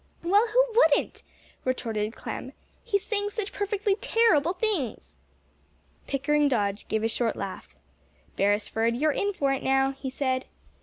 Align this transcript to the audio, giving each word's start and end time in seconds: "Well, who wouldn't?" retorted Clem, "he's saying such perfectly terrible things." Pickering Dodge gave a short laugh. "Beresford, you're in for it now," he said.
"Well, 0.23 0.47
who 0.47 0.65
wouldn't?" 0.73 1.21
retorted 1.63 2.15
Clem, 2.15 2.53
"he's 2.83 3.05
saying 3.05 3.29
such 3.29 3.53
perfectly 3.53 3.95
terrible 3.97 4.53
things." 4.53 5.15
Pickering 6.07 6.47
Dodge 6.47 6.87
gave 6.87 7.03
a 7.03 7.07
short 7.07 7.35
laugh. 7.35 7.75
"Beresford, 8.35 8.95
you're 8.95 9.11
in 9.11 9.31
for 9.31 9.53
it 9.53 9.61
now," 9.61 9.91
he 9.91 10.09
said. 10.09 10.45